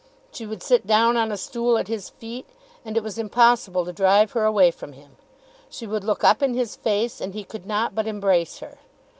[0.31, 2.47] She would sit down on a stool at his feet,
[2.83, 5.15] and it was impossible to drive her away from him.
[5.69, 8.79] She would look up in his face and he could not but embrace her.